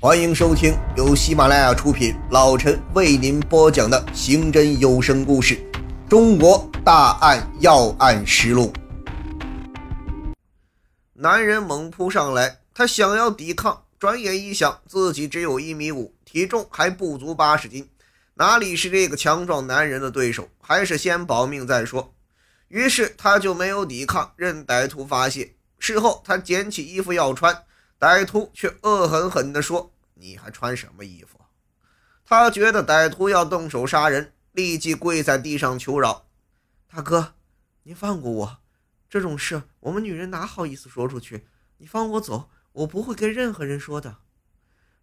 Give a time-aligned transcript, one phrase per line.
[0.00, 5.56] 欢迎收听由喜马拉雅出品，老陈为您播讲的刑侦有声故事
[6.08, 8.72] 《中国大案要案实录》。
[11.14, 17.88] 男人猛扑上来，他想要抵抗，转眼一想，自己只有一米五，体重还不足八十斤，
[18.34, 20.48] 哪里是这个强壮男人的对手？
[20.60, 22.14] 还是先保命再说。
[22.68, 25.56] 于是他就没有抵抗，任歹徒发泄。
[25.80, 27.64] 事后，他捡起衣服要穿。
[27.98, 31.40] 歹徒却恶狠狠地说：“你还穿什么衣服？”
[32.24, 36.26] 他觉得歹徒要动手杀人，立即跪在地上求饶
[36.92, 37.34] ：“大哥，
[37.82, 38.58] 您放过我！
[39.08, 41.46] 这种事我们女人哪好意思说出去？
[41.78, 44.18] 你放我走，我不会跟任何人说的。”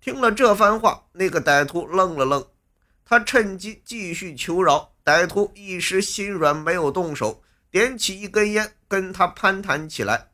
[0.00, 2.46] 听了这番话，那个歹徒愣了愣，
[3.04, 4.94] 他趁机继续求饶。
[5.04, 10.30] 歹徒一时心软，没有动手，点起一根烟，跟他攀谈起来。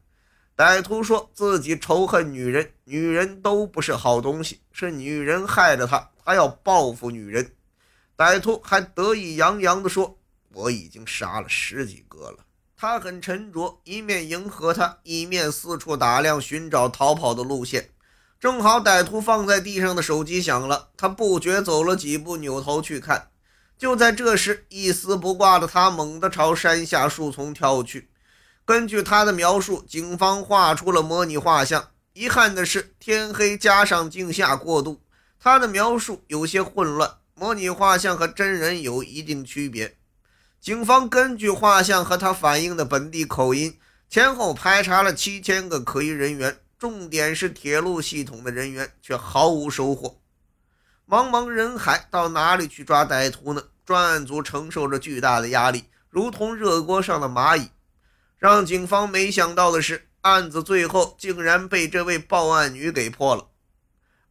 [0.56, 7.52] 歹徒说自己仇恨女人，女人都不是好东西，是女人害了他，他要报复女人。
[8.16, 10.18] 歹徒还得意洋洋地说
[10.54, 12.38] ：“我已经杀了十几个了。”
[12.74, 17.90] 他很沉着，一面迎合他，一面四处打量，寻找逃跑的路线。
[18.40, 23.28] 正好歹徒放在地上的手机响了，他不觉走了几步，扭头去看。
[23.76, 28.08] 就在这时，一丝不挂的他猛地朝山下树丛跳去。
[28.66, 31.90] 根据他的描述，警方画出了模拟画像。
[32.14, 35.00] 遗憾的是，天黑加上镜下过度，
[35.38, 37.18] 他的描述有些混乱。
[37.34, 39.96] 模拟画像和真人有一定区别。
[40.60, 43.78] 警方根据画像和他反映的本地口音，
[44.08, 50.18] 前后排查了七千个可疑人员，重点是铁路系统的人员，却毫无收获。
[51.08, 53.62] 茫茫人海，到哪里去抓歹徒呢？
[53.84, 57.70] 专案组承受着巨大的压力，如同热锅上的蚂蚁。
[58.38, 63.48] 让警方没想到的是，案子最后竟然被这位报案女给破了。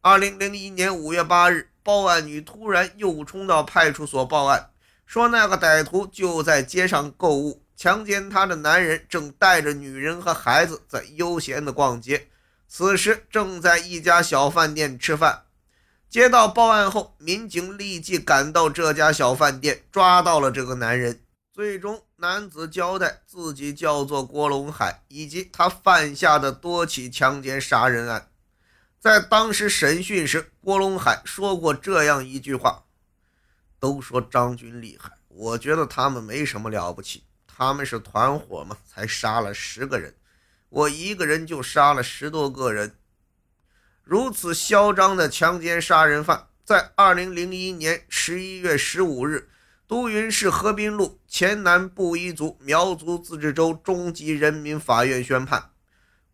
[0.00, 4.70] 二零零一年五月八日，报案女突然又冲到派出所报案，
[5.04, 12.28] 说那个歹徒就在街上购物，强奸她的男人正带着女人和孩子在悠闲的逛街，
[12.68, 15.42] 此时正在一家小饭店吃饭。
[16.08, 21.20] 接到报案后，民警立即赶到这家小饭店，抓到了这个男人。
[21.56, 28.28] 最终，男子交代自己叫做郭龙海，以及他犯下的多起强奸杀人案。
[29.00, 32.84] 在当时审讯时，郭龙海说过这样一句话
[33.80, 40.14] ：“都说张军厉害，我觉得他们没什么了不起，他们是团伙嘛，才杀了十个人，
[40.68, 42.98] 我一个人就杀了十多个人。”
[44.04, 49.48] 如此嚣张的强奸杀人犯，在二零零一年十一月十五日。
[49.88, 55.70] 都匀市河滨路黔南布依族苗族自治州中级人民法院宣判：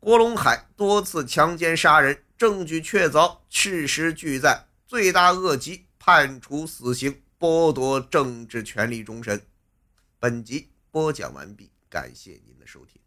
[0.01, 9.43] 郭龙海多次强奸杀人，证据确凿，事实俱在，罪大恶极，判处死刑，剥夺政治权利终身。
[10.19, 12.99] 本集播讲完毕，感谢您的收听。